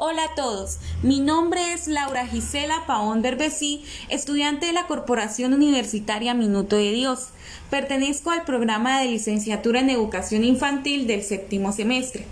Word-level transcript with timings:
Hola 0.00 0.26
a 0.26 0.34
todos, 0.36 0.78
mi 1.02 1.18
nombre 1.18 1.72
es 1.72 1.88
Laura 1.88 2.24
Gisela 2.24 2.84
Paón 2.86 3.20
Berbesí, 3.20 3.82
estudiante 4.08 4.66
de 4.66 4.72
la 4.72 4.86
Corporación 4.86 5.52
Universitaria 5.54 6.34
Minuto 6.34 6.76
de 6.76 6.92
Dios. 6.92 7.30
Pertenezco 7.68 8.30
al 8.30 8.44
programa 8.44 9.00
de 9.00 9.08
licenciatura 9.08 9.80
en 9.80 9.90
Educación 9.90 10.44
Infantil 10.44 11.08
del 11.08 11.24
séptimo 11.24 11.72
semestre. 11.72 12.26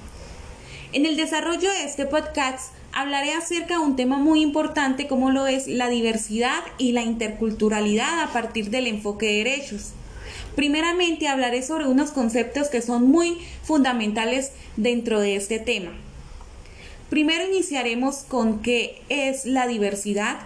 En 0.92 1.06
el 1.06 1.16
desarrollo 1.16 1.68
de 1.68 1.82
este 1.82 2.06
podcast 2.06 2.72
hablaré 2.92 3.32
acerca 3.32 3.78
de 3.78 3.80
un 3.80 3.96
tema 3.96 4.16
muy 4.16 4.42
importante 4.42 5.08
como 5.08 5.32
lo 5.32 5.48
es 5.48 5.66
la 5.66 5.88
diversidad 5.88 6.62
y 6.78 6.92
la 6.92 7.02
interculturalidad 7.02 8.22
a 8.22 8.32
partir 8.32 8.70
del 8.70 8.86
enfoque 8.86 9.26
de 9.26 9.38
derechos. 9.38 9.90
Primeramente 10.54 11.26
hablaré 11.26 11.64
sobre 11.64 11.88
unos 11.88 12.12
conceptos 12.12 12.68
que 12.68 12.80
son 12.80 13.10
muy 13.10 13.38
fundamentales 13.64 14.52
dentro 14.76 15.18
de 15.18 15.34
este 15.34 15.58
tema. 15.58 15.90
Primero 17.10 17.46
iniciaremos 17.46 18.24
con 18.28 18.62
qué 18.62 19.02
es 19.08 19.46
la 19.46 19.68
diversidad. 19.68 20.38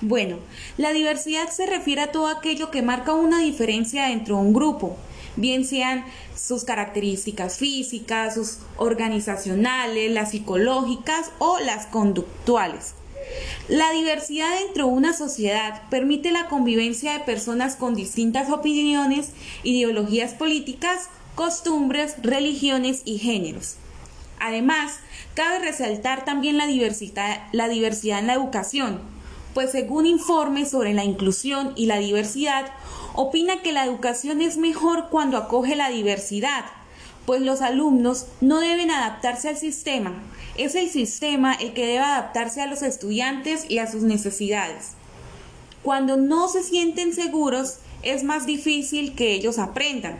Bueno, 0.00 0.38
la 0.78 0.92
diversidad 0.92 1.50
se 1.50 1.66
refiere 1.66 2.02
a 2.02 2.12
todo 2.12 2.28
aquello 2.28 2.70
que 2.70 2.82
marca 2.82 3.12
una 3.12 3.40
diferencia 3.40 4.06
dentro 4.06 4.36
de 4.36 4.42
un 4.42 4.52
grupo, 4.52 4.96
bien 5.36 5.64
sean 5.64 6.04
sus 6.36 6.64
características 6.64 7.58
físicas, 7.58 8.34
sus 8.34 8.58
organizacionales, 8.76 10.12
las 10.12 10.30
psicológicas 10.30 11.32
o 11.38 11.58
las 11.58 11.86
conductuales. 11.86 12.94
La 13.68 13.90
diversidad 13.90 14.60
dentro 14.60 14.86
de 14.86 14.92
una 14.92 15.14
sociedad 15.14 15.82
permite 15.88 16.30
la 16.30 16.46
convivencia 16.48 17.14
de 17.14 17.24
personas 17.24 17.74
con 17.74 17.94
distintas 17.94 18.50
opiniones, 18.50 19.30
ideologías 19.64 20.34
políticas, 20.34 21.08
costumbres, 21.34 22.14
religiones 22.22 23.02
y 23.04 23.18
géneros. 23.18 23.76
Además, 24.46 24.98
cabe 25.32 25.58
resaltar 25.60 26.26
también 26.26 26.58
la 26.58 26.66
diversidad, 26.66 27.44
en 27.54 28.26
la 28.26 28.34
educación, 28.34 29.00
pues 29.54 29.70
según 29.70 30.04
informes 30.04 30.70
sobre 30.70 30.92
la 30.92 31.02
inclusión 31.02 31.72
y 31.76 31.86
la 31.86 31.96
diversidad, 31.96 32.66
opina 33.14 33.62
que 33.62 33.72
la 33.72 33.86
educación 33.86 34.42
es 34.42 34.58
mejor 34.58 35.08
cuando 35.08 35.38
acoge 35.38 35.76
la 35.76 35.88
diversidad, 35.88 36.66
pues 37.24 37.40
los 37.40 37.62
alumnos 37.62 38.26
no 38.42 38.60
deben 38.60 38.90
adaptarse 38.90 39.48
al 39.48 39.56
sistema, 39.56 40.12
es 40.58 40.74
el 40.74 40.90
sistema 40.90 41.54
el 41.54 41.72
que 41.72 41.86
debe 41.86 42.00
adaptarse 42.00 42.60
a 42.60 42.66
los 42.66 42.82
estudiantes 42.82 43.64
y 43.70 43.78
a 43.78 43.90
sus 43.90 44.02
necesidades. 44.02 44.90
Cuando 45.82 46.18
no 46.18 46.48
se 46.48 46.62
sienten 46.62 47.14
seguros, 47.14 47.78
es 48.02 48.24
más 48.24 48.44
difícil 48.44 49.14
que 49.14 49.32
ellos 49.32 49.58
aprendan. 49.58 50.18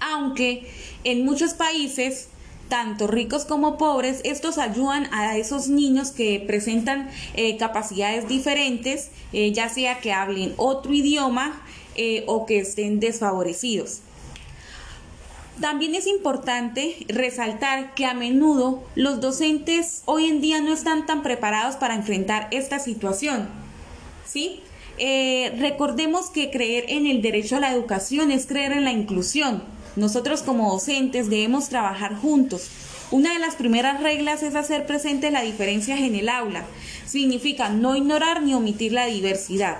Aunque 0.00 0.68
en 1.04 1.24
muchos 1.24 1.54
países 1.54 2.26
tanto 2.72 3.06
ricos 3.06 3.44
como 3.44 3.76
pobres, 3.76 4.22
estos 4.24 4.56
ayudan 4.56 5.06
a 5.12 5.36
esos 5.36 5.68
niños 5.68 6.10
que 6.10 6.42
presentan 6.46 7.10
eh, 7.34 7.58
capacidades 7.58 8.28
diferentes, 8.28 9.10
eh, 9.34 9.52
ya 9.52 9.68
sea 9.68 10.00
que 10.00 10.14
hablen 10.14 10.54
otro 10.56 10.94
idioma 10.94 11.60
eh, 11.96 12.24
o 12.26 12.46
que 12.46 12.60
estén 12.60 12.98
desfavorecidos. 12.98 14.00
También 15.60 15.94
es 15.94 16.06
importante 16.06 16.96
resaltar 17.08 17.92
que 17.92 18.06
a 18.06 18.14
menudo 18.14 18.82
los 18.94 19.20
docentes 19.20 20.00
hoy 20.06 20.24
en 20.24 20.40
día 20.40 20.62
no 20.62 20.72
están 20.72 21.04
tan 21.04 21.22
preparados 21.22 21.76
para 21.76 21.94
enfrentar 21.94 22.48
esta 22.52 22.78
situación. 22.78 23.50
¿Sí? 24.26 24.62
recordemos 25.58 26.30
que 26.30 26.50
creer 26.50 26.84
en 26.88 27.06
el 27.06 27.22
derecho 27.22 27.56
a 27.56 27.60
la 27.60 27.72
educación 27.72 28.30
es 28.30 28.46
creer 28.46 28.72
en 28.72 28.84
la 28.84 28.92
inclusión 28.92 29.62
nosotros 29.96 30.42
como 30.42 30.70
docentes 30.70 31.28
debemos 31.28 31.68
trabajar 31.68 32.16
juntos. 32.16 32.68
Una 33.10 33.34
de 33.34 33.38
las 33.38 33.56
primeras 33.56 34.02
reglas 34.02 34.42
es 34.42 34.54
hacer 34.54 34.86
presente 34.86 35.30
las 35.30 35.44
diferencias 35.44 36.00
en 36.00 36.14
el 36.14 36.30
aula. 36.30 36.64
Significa 37.04 37.68
no 37.68 37.94
ignorar 37.94 38.42
ni 38.42 38.54
omitir 38.54 38.92
la 38.92 39.06
diversidad. 39.06 39.76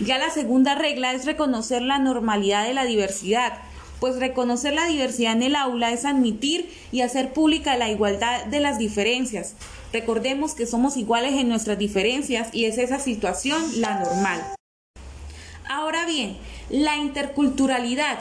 Ya 0.00 0.18
la 0.18 0.30
segunda 0.30 0.74
regla 0.74 1.12
es 1.12 1.24
reconocer 1.24 1.80
la 1.80 1.98
normalidad 1.98 2.66
de 2.66 2.74
la 2.74 2.84
diversidad, 2.84 3.52
pues 4.00 4.16
reconocer 4.16 4.74
la 4.74 4.86
diversidad 4.86 5.32
en 5.32 5.42
el 5.42 5.56
aula 5.56 5.92
es 5.92 6.04
admitir 6.04 6.70
y 6.92 7.00
hacer 7.00 7.32
pública 7.32 7.76
la 7.76 7.88
igualdad 7.88 8.44
de 8.46 8.60
las 8.60 8.78
diferencias. 8.78 9.54
Recordemos 9.92 10.54
que 10.54 10.66
somos 10.66 10.96
iguales 10.96 11.34
en 11.34 11.48
nuestras 11.48 11.78
diferencias 11.78 12.48
y 12.52 12.64
es 12.64 12.78
esa 12.78 12.98
situación 12.98 13.62
la 13.80 14.00
normal. 14.00 14.42
Ahora 15.68 16.04
bien, 16.04 16.36
la 16.68 16.96
interculturalidad 16.96 18.18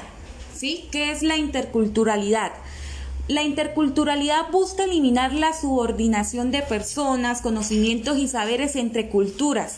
¿sí? 0.55 0.85
¿Qué 0.91 1.11
es 1.11 1.21
la 1.21 1.37
interculturalidad? 1.37 2.51
La 3.27 3.43
interculturalidad 3.43 4.51
busca 4.51 4.83
eliminar 4.83 5.33
la 5.33 5.53
subordinación 5.53 6.51
de 6.51 6.61
personas, 6.61 7.41
conocimientos 7.41 8.17
y 8.17 8.27
saberes 8.27 8.75
entre 8.75 9.09
culturas. 9.09 9.77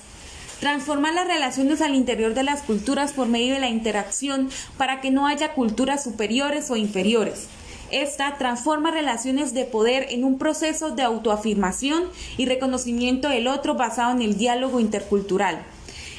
Transformar 0.59 1.13
las 1.13 1.27
relaciones 1.27 1.81
al 1.81 1.95
interior 1.95 2.33
de 2.33 2.43
las 2.43 2.61
culturas 2.63 3.13
por 3.13 3.27
medio 3.27 3.53
de 3.53 3.59
la 3.59 3.69
interacción 3.69 4.49
para 4.77 5.01
que 5.01 5.11
no 5.11 5.27
haya 5.27 5.53
culturas 5.53 6.03
superiores 6.03 6.69
o 6.71 6.75
inferiores. 6.75 7.47
Esta 7.89 8.37
transforma 8.37 8.91
relaciones 8.91 9.53
de 9.53 9.63
poder 9.63 10.07
en 10.09 10.25
un 10.25 10.37
proceso 10.37 10.91
de 10.91 11.03
autoafirmación 11.03 12.03
y 12.35 12.47
reconocimiento 12.47 13.29
del 13.29 13.47
otro 13.47 13.75
basado 13.75 14.11
en 14.11 14.21
el 14.21 14.37
diálogo 14.37 14.81
intercultural. 14.81 15.63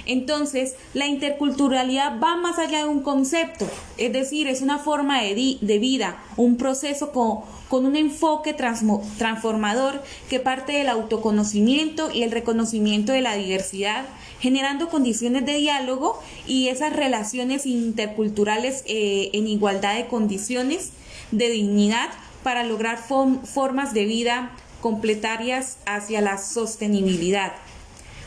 Entonces, 0.09 0.75
la 0.95 1.07
interculturalidad 1.07 2.19
va 2.19 2.35
más 2.37 2.59
allá 2.59 2.79
de 2.79 2.89
un 2.89 3.03
concepto, 3.03 3.69
es 3.99 4.11
decir, 4.11 4.49
es 4.49 4.63
una 4.63 4.79
forma 4.79 5.21
de, 5.21 5.79
vida, 5.79 6.25
un 6.39 6.57
proceso 6.57 7.13
con, 7.13 7.85
un 7.85 7.95
enfoque 7.95 8.55
transformador 8.55 10.03
que 10.31 10.41
parte 10.41 10.73
del 10.73 10.89
autoconocimiento 10.89 12.11
y 12.11 12.23
el 12.23 12.31
reconocimiento 12.31 13.13
de 13.13 13.21
la 13.21 13.37
diversidad, 13.37 14.07
generando 14.41 14.89
condiciones 14.89 15.45
de 15.45 15.57
diálogo 15.57 16.19
y 16.47 16.69
esas 16.69 16.95
relaciones 16.97 17.67
interculturales 17.67 18.85
eh, 18.87 19.29
en 19.35 19.47
igualdad 19.47 19.95
de 19.97 20.07
condiciones 20.07 20.93
de 21.33 21.51
dignidad 21.51 22.09
para 22.43 22.65
lograr 22.65 22.99
formas 23.45 23.93
de 23.93 24.07
vida 24.07 24.53
completarias 24.81 25.77
hacia 25.85 26.23
la 26.23 26.39
sostenibilidad. 26.39 27.53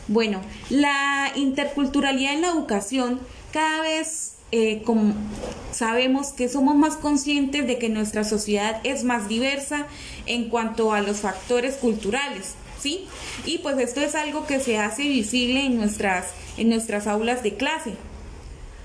Bueno, 0.08 0.40
la 0.68 1.32
interculturalidad 1.36 2.34
en 2.34 2.42
la 2.42 2.48
educación 2.48 3.20
cada 3.52 3.82
vez 3.82 4.34
eh, 4.50 4.82
sabemos 5.70 6.28
que 6.32 6.48
somos 6.48 6.76
más 6.76 6.96
conscientes 6.96 7.66
de 7.66 7.78
que 7.78 7.88
nuestra 7.88 8.24
sociedad 8.24 8.80
es 8.84 9.04
más 9.04 9.28
diversa 9.28 9.86
en 10.26 10.48
cuanto 10.48 10.92
a 10.92 11.00
los 11.00 11.20
factores 11.20 11.76
culturales, 11.76 12.54
¿sí? 12.80 13.06
Y 13.46 13.58
pues 13.58 13.78
esto 13.78 14.00
es 14.00 14.14
algo 14.14 14.46
que 14.46 14.60
se 14.60 14.78
hace 14.78 15.04
visible 15.04 15.64
en 15.64 15.76
nuestras, 15.76 16.26
en 16.56 16.68
nuestras 16.68 17.06
aulas 17.06 17.42
de 17.42 17.54
clase. 17.54 17.94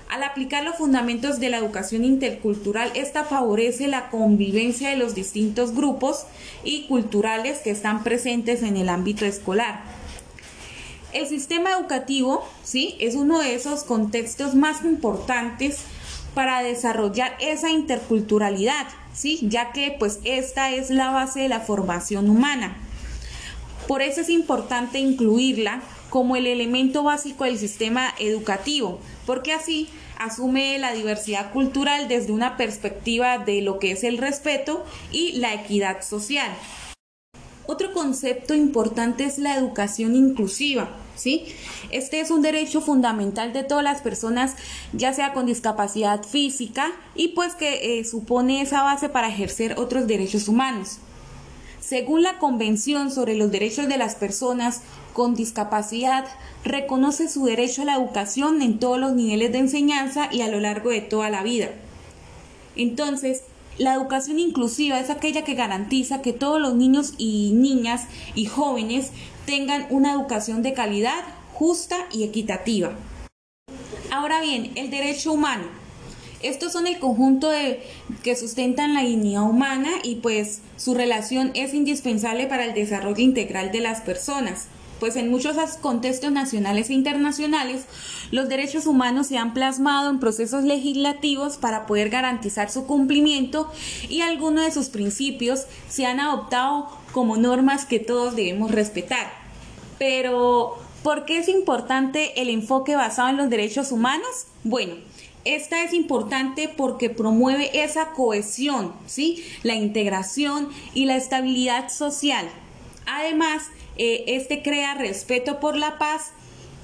Al 0.08 0.22
aplicar 0.22 0.64
los 0.64 0.76
fundamentos 0.76 1.38
de 1.38 1.50
la 1.50 1.58
educación 1.58 2.02
intercultural, 2.02 2.90
esta 2.94 3.24
favorece 3.24 3.88
la 3.88 4.08
convivencia 4.08 4.88
de 4.88 4.96
los 4.96 5.14
distintos 5.14 5.74
grupos 5.74 6.24
y 6.64 6.86
culturales 6.86 7.58
que 7.58 7.70
están 7.70 8.04
presentes 8.04 8.62
en 8.62 8.78
el 8.78 8.88
ámbito 8.88 9.26
escolar. 9.26 9.82
El 11.12 11.26
sistema 11.26 11.72
educativo, 11.72 12.46
¿sí? 12.62 12.96
Es 13.00 13.14
uno 13.14 13.38
de 13.38 13.54
esos 13.54 13.82
contextos 13.82 14.54
más 14.54 14.84
importantes 14.84 15.78
para 16.34 16.62
desarrollar 16.62 17.34
esa 17.40 17.70
interculturalidad, 17.70 18.86
¿sí? 19.14 19.40
Ya 19.42 19.72
que 19.72 19.96
pues 19.98 20.20
esta 20.24 20.70
es 20.70 20.90
la 20.90 21.10
base 21.10 21.40
de 21.40 21.48
la 21.48 21.60
formación 21.60 22.28
humana. 22.28 22.76
Por 23.86 24.02
eso 24.02 24.20
es 24.20 24.28
importante 24.28 24.98
incluirla 24.98 25.80
como 26.10 26.36
el 26.36 26.46
elemento 26.46 27.02
básico 27.02 27.44
del 27.44 27.58
sistema 27.58 28.14
educativo, 28.18 29.00
porque 29.24 29.54
así 29.54 29.88
asume 30.18 30.78
la 30.78 30.92
diversidad 30.92 31.52
cultural 31.52 32.06
desde 32.08 32.32
una 32.32 32.58
perspectiva 32.58 33.38
de 33.38 33.62
lo 33.62 33.78
que 33.78 33.92
es 33.92 34.04
el 34.04 34.18
respeto 34.18 34.84
y 35.10 35.32
la 35.32 35.54
equidad 35.54 36.02
social. 36.02 36.50
Otro 37.70 37.92
concepto 37.92 38.54
importante 38.54 39.26
es 39.26 39.38
la 39.38 39.54
educación 39.54 40.16
inclusiva. 40.16 40.88
¿Sí? 41.16 41.44
Este 41.90 42.20
es 42.20 42.30
un 42.30 42.40
derecho 42.40 42.80
fundamental 42.80 43.52
de 43.52 43.62
todas 43.62 43.84
las 43.84 44.00
personas, 44.00 44.54
ya 44.94 45.12
sea 45.12 45.34
con 45.34 45.44
discapacidad 45.44 46.22
física, 46.22 46.92
y 47.14 47.28
pues 47.28 47.54
que 47.54 47.98
eh, 47.98 48.04
supone 48.04 48.62
esa 48.62 48.84
base 48.84 49.10
para 49.10 49.28
ejercer 49.28 49.78
otros 49.78 50.06
derechos 50.06 50.48
humanos. 50.48 50.98
Según 51.78 52.22
la 52.22 52.38
Convención 52.38 53.10
sobre 53.10 53.34
los 53.34 53.50
Derechos 53.50 53.86
de 53.86 53.98
las 53.98 54.14
Personas 54.14 54.80
con 55.12 55.34
Discapacidad, 55.34 56.24
reconoce 56.64 57.28
su 57.28 57.44
derecho 57.44 57.82
a 57.82 57.86
la 57.86 57.96
educación 57.96 58.62
en 58.62 58.78
todos 58.78 58.98
los 58.98 59.12
niveles 59.12 59.52
de 59.52 59.58
enseñanza 59.58 60.30
y 60.32 60.40
a 60.40 60.48
lo 60.48 60.58
largo 60.58 60.88
de 60.88 61.02
toda 61.02 61.28
la 61.28 61.42
vida. 61.42 61.68
Entonces, 62.76 63.42
la 63.78 63.94
educación 63.94 64.38
inclusiva 64.38 65.00
es 65.00 65.08
aquella 65.08 65.44
que 65.44 65.54
garantiza 65.54 66.20
que 66.20 66.32
todos 66.32 66.60
los 66.60 66.74
niños 66.74 67.14
y 67.16 67.52
niñas 67.54 68.06
y 68.34 68.46
jóvenes 68.46 69.12
tengan 69.46 69.86
una 69.90 70.12
educación 70.12 70.62
de 70.62 70.74
calidad, 70.74 71.24
justa 71.54 71.96
y 72.12 72.24
equitativa. 72.24 72.92
Ahora 74.10 74.40
bien, 74.40 74.72
el 74.74 74.90
derecho 74.90 75.32
humano. 75.32 75.64
Estos 76.42 76.72
son 76.72 76.86
el 76.86 76.98
conjunto 76.98 77.50
de, 77.50 77.82
que 78.22 78.36
sustentan 78.36 78.94
la 78.94 79.02
dignidad 79.02 79.42
humana 79.42 79.90
y 80.04 80.16
pues 80.16 80.60
su 80.76 80.94
relación 80.94 81.50
es 81.54 81.74
indispensable 81.74 82.46
para 82.46 82.64
el 82.64 82.74
desarrollo 82.74 83.22
integral 83.22 83.72
de 83.72 83.80
las 83.80 84.02
personas 84.02 84.68
pues 85.00 85.16
en 85.16 85.30
muchos 85.30 85.56
contextos 85.80 86.32
nacionales 86.32 86.90
e 86.90 86.94
internacionales 86.94 87.84
los 88.30 88.48
derechos 88.48 88.86
humanos 88.86 89.28
se 89.28 89.38
han 89.38 89.54
plasmado 89.54 90.10
en 90.10 90.20
procesos 90.20 90.64
legislativos 90.64 91.56
para 91.56 91.86
poder 91.86 92.10
garantizar 92.10 92.70
su 92.70 92.86
cumplimiento 92.86 93.70
y 94.08 94.20
algunos 94.20 94.64
de 94.64 94.72
sus 94.72 94.88
principios 94.88 95.66
se 95.88 96.06
han 96.06 96.20
adoptado 96.20 96.88
como 97.12 97.36
normas 97.36 97.84
que 97.84 97.98
todos 97.98 98.36
debemos 98.36 98.70
respetar. 98.70 99.32
Pero, 99.98 100.78
¿por 101.02 101.24
qué 101.24 101.38
es 101.38 101.48
importante 101.48 102.40
el 102.40 102.50
enfoque 102.50 102.94
basado 102.94 103.30
en 103.30 103.36
los 103.36 103.50
derechos 103.50 103.90
humanos? 103.90 104.46
Bueno, 104.62 104.94
esta 105.44 105.82
es 105.82 105.92
importante 105.92 106.68
porque 106.68 107.10
promueve 107.10 107.82
esa 107.82 108.10
cohesión, 108.10 108.92
¿sí? 109.06 109.44
La 109.62 109.74
integración 109.74 110.68
y 110.94 111.06
la 111.06 111.16
estabilidad 111.16 111.88
social. 111.88 112.48
Además, 113.06 113.62
eh, 113.98 114.24
este 114.28 114.62
crea 114.62 114.94
respeto 114.94 115.60
por 115.60 115.76
la 115.76 115.98
paz 115.98 116.32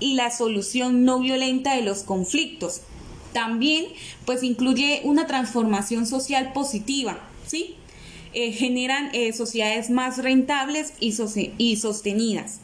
y 0.00 0.14
la 0.14 0.30
solución 0.30 1.04
no 1.04 1.20
violenta 1.20 1.74
de 1.74 1.82
los 1.82 2.02
conflictos. 2.02 2.82
También, 3.32 3.86
pues, 4.26 4.42
incluye 4.42 5.00
una 5.04 5.26
transformación 5.26 6.06
social 6.06 6.52
positiva, 6.52 7.18
¿sí? 7.46 7.76
Eh, 8.32 8.52
generan 8.52 9.10
eh, 9.12 9.32
sociedades 9.32 9.90
más 9.90 10.18
rentables 10.18 10.92
y, 11.00 11.14
y 11.58 11.76
sostenidas. 11.76 12.60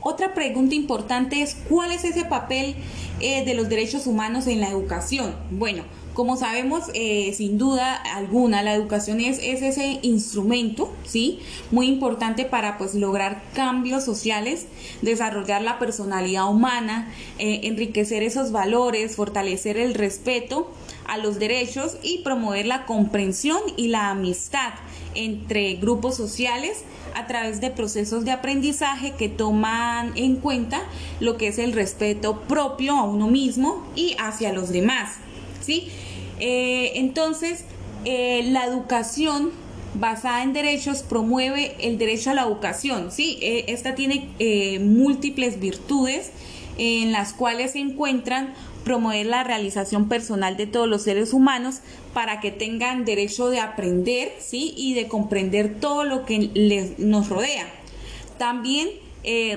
Otra 0.00 0.34
pregunta 0.34 0.74
importante 0.74 1.42
es 1.42 1.56
cuál 1.68 1.92
es 1.92 2.04
ese 2.04 2.24
papel 2.24 2.76
de 3.18 3.52
los 3.54 3.68
derechos 3.68 4.06
humanos 4.06 4.46
en 4.46 4.60
la 4.60 4.68
educación. 4.68 5.34
Bueno, 5.50 5.82
como 6.18 6.36
sabemos, 6.36 6.86
eh, 6.94 7.32
sin 7.36 7.58
duda 7.58 7.94
alguna, 7.94 8.64
la 8.64 8.74
educación 8.74 9.20
es, 9.20 9.38
ese 9.38 10.00
instrumento, 10.02 10.92
¿sí? 11.04 11.38
Muy 11.70 11.86
importante 11.86 12.44
para 12.44 12.76
pues 12.76 12.96
lograr 12.96 13.40
cambios 13.54 14.04
sociales, 14.04 14.66
desarrollar 15.00 15.62
la 15.62 15.78
personalidad 15.78 16.50
humana, 16.50 17.08
eh, 17.38 17.60
enriquecer 17.68 18.24
esos 18.24 18.50
valores, 18.50 19.14
fortalecer 19.14 19.76
el 19.76 19.94
respeto 19.94 20.68
a 21.06 21.18
los 21.18 21.38
derechos 21.38 21.98
y 22.02 22.24
promover 22.24 22.66
la 22.66 22.84
comprensión 22.84 23.60
y 23.76 23.86
la 23.86 24.10
amistad 24.10 24.72
entre 25.14 25.74
grupos 25.74 26.16
sociales 26.16 26.82
a 27.14 27.28
través 27.28 27.60
de 27.60 27.70
procesos 27.70 28.24
de 28.24 28.32
aprendizaje 28.32 29.12
que 29.12 29.28
toman 29.28 30.10
en 30.16 30.34
cuenta 30.34 30.82
lo 31.20 31.36
que 31.36 31.46
es 31.46 31.58
el 31.60 31.72
respeto 31.74 32.40
propio 32.40 32.96
a 32.96 33.04
uno 33.04 33.28
mismo 33.28 33.86
y 33.94 34.16
hacia 34.18 34.52
los 34.52 34.70
demás. 34.70 35.18
¿sí? 35.60 35.92
Eh, 36.40 36.92
entonces, 36.96 37.64
eh, 38.04 38.42
la 38.50 38.64
educación 38.66 39.50
basada 39.94 40.42
en 40.42 40.52
derechos 40.52 41.02
promueve 41.02 41.74
el 41.80 41.98
derecho 41.98 42.30
a 42.30 42.34
la 42.34 42.42
educación, 42.42 43.10
¿sí? 43.10 43.38
Eh, 43.40 43.64
esta 43.68 43.94
tiene 43.94 44.30
múltiples 44.80 45.58
virtudes 45.58 46.30
en 46.76 47.10
las 47.10 47.32
cuales 47.32 47.72
se 47.72 47.80
encuentran 47.80 48.54
promover 48.84 49.26
la 49.26 49.42
realización 49.42 50.08
personal 50.08 50.56
de 50.56 50.66
todos 50.66 50.88
los 50.88 51.02
seres 51.02 51.32
humanos 51.32 51.80
para 52.14 52.40
que 52.40 52.52
tengan 52.52 53.04
derecho 53.04 53.50
de 53.50 53.58
aprender, 53.58 54.32
¿sí? 54.38 54.72
Y 54.76 54.94
de 54.94 55.08
comprender 55.08 55.80
todo 55.80 56.04
lo 56.04 56.24
que 56.24 56.50
les, 56.54 56.98
nos 56.98 57.28
rodea. 57.28 57.66
También 58.38 58.88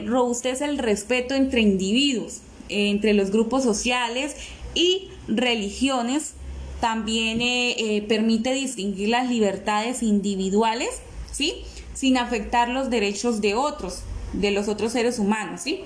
robustece 0.05 0.65
el 0.65 0.79
respeto 0.79 1.35
entre 1.35 1.61
individuos, 1.61 2.41
entre 2.67 3.13
los 3.13 3.31
grupos 3.31 3.63
sociales 3.63 4.35
y 4.73 5.09
religiones 5.27 6.33
también 6.81 7.41
eh, 7.41 7.75
eh, 7.77 8.01
permite 8.01 8.53
distinguir 8.53 9.09
las 9.09 9.29
libertades 9.29 10.03
individuales, 10.03 10.89
¿sí? 11.31 11.63
Sin 11.93 12.17
afectar 12.17 12.67
los 12.67 12.89
derechos 12.89 13.39
de 13.39 13.55
otros, 13.55 14.01
de 14.33 14.51
los 14.51 14.67
otros 14.67 14.91
seres 14.91 15.19
humanos, 15.19 15.61
¿sí? 15.61 15.85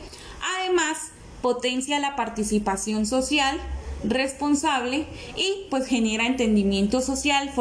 Además, 0.57 0.97
potencia 1.41 1.99
la 1.99 2.15
participación 2.15 3.05
social 3.05 3.59
responsable 4.03 5.05
y 5.35 5.67
pues 5.69 5.85
genera 5.85 6.25
entendimiento 6.25 7.01
social 7.01 7.51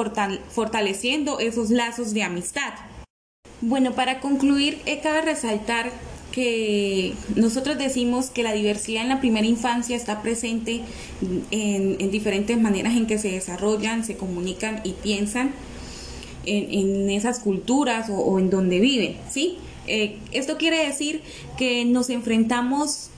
fortaleciendo 0.51 1.39
esos 1.41 1.71
lazos 1.71 2.15
de 2.15 2.23
amistad. 2.23 2.73
Bueno, 3.61 3.93
para 3.93 4.21
concluir, 4.21 4.81
eh, 4.87 5.01
cabe 5.03 5.23
resaltar 5.23 5.91
que 6.35 7.15
nosotros 7.37 7.79
decimos 7.79 8.29
que 8.29 8.43
la 8.43 8.53
diversidad 8.53 9.03
en 9.03 9.09
la 9.09 9.21
primera 9.21 9.47
infancia 9.47 9.95
está 9.95 10.21
presente 10.21 10.81
en, 11.53 12.11
diferentes 12.11 12.61
maneras 12.61 12.97
en 12.97 13.07
que 13.07 13.19
se 13.19 13.31
desarrollan, 13.31 14.05
se 14.05 14.17
comunican 14.17 14.81
y 14.83 14.95
piensan 14.95 15.53
en, 16.45 17.09
esas 17.09 17.39
culturas 17.39 18.11
o, 18.11 18.41
en 18.41 18.51
donde 18.51 18.81
viven, 18.81 19.17
¿sí? 19.31 19.59
Eh, 19.87 20.17
esto 20.33 20.59
quiere 20.59 20.85
decir 20.85 21.23
que 21.57 21.85
nos 21.85 22.11
enfrentamos 22.11 23.11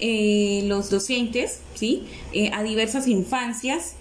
eh, 0.00 0.64
los 0.66 0.90
docentes, 0.90 1.60
¿sí? 1.76 2.08
Eh, 2.32 2.50
a 2.52 2.64
diversas 2.64 3.06
infancias 3.06 3.92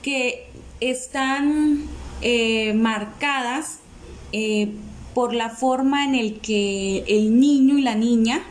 que 0.00 0.46
están 0.78 1.88
marcadas 2.76 3.80
por 5.14 5.32
la 5.34 5.50
forma 5.50 6.04
en 6.04 6.14
el 6.14 6.40
que 6.40 7.04
el 7.06 7.38
niño 7.38 7.78
y 7.78 7.82
la 7.82 7.94
niña 7.94 8.42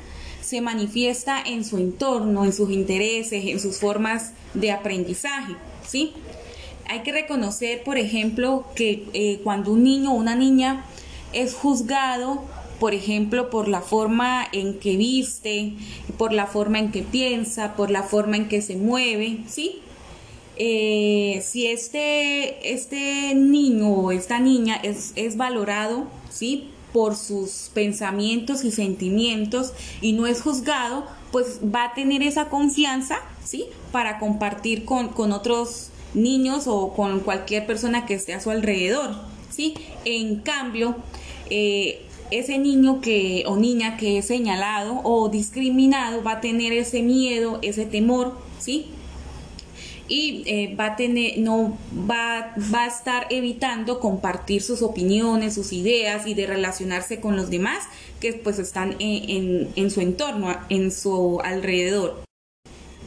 se 0.42 0.62
manifiesta 0.62 1.42
en 1.42 1.64
su 1.64 1.78
entorno, 1.78 2.46
en 2.46 2.54
sus 2.54 2.70
intereses, 2.72 3.46
en 3.46 3.60
sus 3.60 3.80
formas 3.80 4.34
de 4.54 4.72
aprendizaje, 4.72 5.56
¿sí? 5.88 6.14
Hay 6.88 7.02
que 7.02 7.12
reconocer, 7.12 7.84
por 7.84 7.98
ejemplo, 7.98 8.66
que 8.76 9.06
eh, 9.14 9.40
cuando 9.44 9.72
un 9.72 9.84
niño 9.84 10.12
o 10.12 10.16
una 10.16 10.36
niña 10.36 10.86
es 11.32 11.54
juzgado, 11.54 12.44
por 12.80 12.94
ejemplo, 12.94 13.50
por 13.50 13.68
la 13.68 13.82
forma 13.82 14.46
en 14.52 14.80
que 14.80 14.98
viste, 14.98 15.74
por 16.18 16.34
la 16.34 16.46
forma 16.46 16.80
en 16.80 16.92
que 16.92 17.02
piensa, 17.02 17.76
por 17.76 17.90
la 17.90 18.04
forma 18.04 18.36
en 18.36 18.50
que 18.50 18.62
se 18.62 18.76
mueve, 18.76 19.40
¿sí? 19.48 19.80
Eh, 20.58 21.44
si 21.44 21.68
este, 21.68 22.74
este 22.74 23.34
niño 23.36 23.90
o 23.90 24.12
esta 24.12 24.40
niña 24.40 24.76
es, 24.76 25.14
es 25.16 25.38
valorado, 25.38 26.08
¿sí? 26.30 26.70
por 26.94 27.16
sus 27.16 27.72
pensamientos 27.74 28.64
y 28.64 28.72
sentimientos 28.72 29.74
y 30.00 30.14
no 30.14 30.28
es 30.28 30.42
juzgado, 30.42 31.06
pues 31.32 31.60
va 31.64 31.86
a 31.86 31.94
tener 31.96 32.22
esa 32.22 32.50
confianza, 32.50 33.18
¿sí? 33.44 33.66
Para 33.92 34.20
compartir 34.20 34.86
con, 34.86 35.10
otros 35.32 35.90
niños 36.14 36.68
o 36.68 36.94
con 36.94 37.22
cualquier 37.22 37.66
persona 37.66 38.06
que 38.06 38.14
esté 38.14 38.36
a 38.36 38.40
su 38.40 38.52
alrededor, 38.52 39.16
¿sí? 39.50 39.74
En 40.06 40.38
cambio, 40.42 40.96
eh, 41.50 42.06
ese 42.30 42.60
niño 42.60 43.02
que 43.02 43.44
o 43.48 43.58
niña 43.58 43.98
que 43.98 44.20
es 44.20 44.28
señalado 44.28 45.02
o 45.04 45.30
discriminado 45.30 46.24
va 46.24 46.34
a 46.34 46.42
tener 46.42 46.72
ese 46.74 47.02
miedo, 47.02 47.58
ese 47.64 47.86
temor, 47.86 48.38
¿sí? 48.60 48.86
Y 50.08 50.44
eh, 50.46 50.76
va 50.76 50.88
a 50.88 50.96
tener, 50.96 51.40
no 51.40 51.78
va, 52.10 52.54
va 52.74 52.84
a 52.84 52.88
estar 52.88 53.28
evitando 53.30 54.00
compartir 54.00 54.62
sus 54.62 54.82
opiniones, 54.82 55.54
sus 55.54 55.72
ideas 55.72 56.28
y 56.28 56.34
de 56.34 56.46
relacionarse 56.46 57.20
con 57.22 57.36
los 57.36 57.50
demás 57.50 57.86
que 58.20 58.34
pues 58.34 58.60
están 58.60 58.96
en, 59.00 59.70
en, 59.76 59.92
su 59.92 60.02
entorno, 60.02 60.56
en 60.70 60.92
su 60.92 61.40
alrededor. 61.44 62.24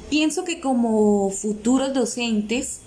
Pienso 0.08 0.44
que 0.44 0.60
como 0.60 1.30
futuros 1.30 1.92
docentes 1.92 2.80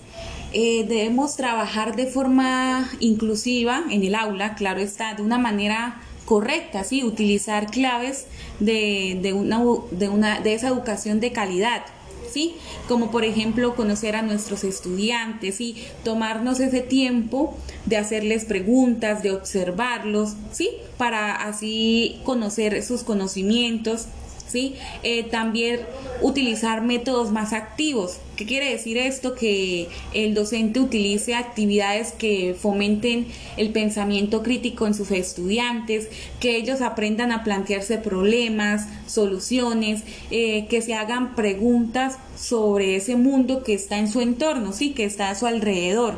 eh, 0.54 0.86
debemos 0.88 1.36
trabajar 1.36 1.96
de 1.96 2.08
forma 2.08 2.90
inclusiva 3.00 3.84
en 3.92 4.04
el 4.04 4.16
aula, 4.16 4.56
claro 4.56 4.80
está, 4.80 5.14
de 5.14 5.22
una 5.22 5.38
manera 5.38 6.02
correcta, 6.26 6.84
¿sí? 6.84 7.04
utilizar 7.04 7.68
claves 7.68 8.26
de, 8.60 9.20
de, 9.22 9.34
una, 9.34 9.62
de, 9.92 10.10
una, 10.10 10.40
de 10.40 10.54
esa 10.54 10.68
educación 10.68 11.20
de 11.20 11.32
calidad 11.32 11.84
¿sí? 12.32 12.56
Como 12.88 13.12
por 13.12 13.24
ejemplo 13.24 13.76
conocer 13.76 14.16
a 14.16 14.22
nuestros 14.22 14.64
estudiantes 14.64 15.62
y 15.62 15.76
tomarnos 16.04 16.60
ese 16.60 16.82
tiempo 16.82 17.58
de 17.86 17.98
hacerles 17.98 18.46
preguntas, 18.46 19.24
de 19.24 19.32
observarlos, 19.32 20.34
¿sí? 20.52 20.70
Para 20.98 21.36
así 21.36 22.20
conocer 22.24 22.84
sus 22.84 23.04
conocimientos, 23.04 24.08
¿sí? 24.50 24.76
Eh, 25.04 25.24
también 25.24 25.82
utilizar 26.22 26.82
métodos 26.82 27.32
más 27.32 27.54
activos. 27.54 28.18
¿Qué 28.36 28.46
quiere 28.46 28.72
decir 28.72 28.98
esto? 28.98 29.36
Que 29.36 29.90
el 30.14 30.34
docente 30.34 30.80
utilice 30.80 31.36
actividades 31.36 32.12
que 32.14 32.56
fomenten 32.60 33.28
el 33.58 33.72
pensamiento 33.72 34.44
crítico 34.44 34.88
en 34.88 34.94
sus 34.94 35.12
estudiantes, 35.12 36.10
que 36.40 36.56
ellos 36.56 36.82
aprendan 36.82 37.32
a 37.32 37.44
plantearse 37.44 37.98
problemas, 37.98 38.88
soluciones, 39.08 40.04
eh, 40.32 40.68
que 40.70 40.82
se 40.82 40.94
hagan 40.94 41.36
preguntas 41.36 42.18
sobre 42.38 42.96
ese 42.96 43.16
mundo 43.16 43.64
que 43.64 43.74
está 43.74 43.98
en 43.98 44.10
su 44.10 44.22
entorno, 44.22 44.74
¿sí? 44.74 44.92
Que 44.92 45.04
está 45.04 45.30
a 45.30 45.36
su 45.36 45.46
alrededor. 45.46 46.18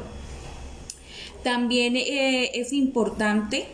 También 1.44 1.96
eh, 1.96 2.52
es 2.54 2.72
importante 2.72 3.66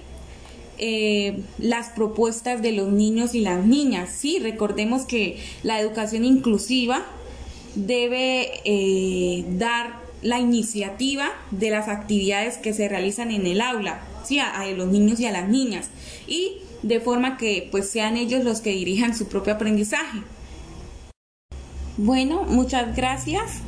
eh, 0.78 1.42
las 1.58 1.90
propuestas 1.90 2.62
de 2.62 2.72
los 2.72 2.92
niños 2.92 3.36
y 3.36 3.42
las 3.42 3.66
niñas. 3.66 4.10
Sí, 4.10 4.40
recordemos 4.40 5.06
que 5.06 5.40
la 5.64 5.80
educación 5.80 6.26
inclusiva 6.26 7.06
debe 7.76 8.50
eh, 8.66 9.46
dar 9.50 10.02
la 10.22 10.40
iniciativa 10.40 11.30
de 11.52 11.70
las 11.70 11.88
actividades 11.88 12.58
que 12.58 12.74
se 12.74 12.90
realizan 12.90 13.32
en 13.32 13.46
el 13.46 13.62
aula, 13.62 14.02
¿sí? 14.24 14.40
a, 14.40 14.66
los 14.76 14.88
niños 14.88 15.20
y 15.20 15.26
a 15.26 15.32
las 15.32 15.48
niñas, 15.48 15.90
y 16.28 16.58
de 16.82 17.00
forma 17.00 17.38
que 17.38 17.68
pues 17.72 17.90
sean 17.90 18.18
ellos 18.18 18.44
los 18.44 18.62
que 18.62 18.72
dirijan 18.72 19.16
su 19.16 19.28
propio 19.28 19.54
aprendizaje. 19.54 20.20
Bueno, 21.98 22.44
muchas 22.44 22.96
gracias. 22.96 23.62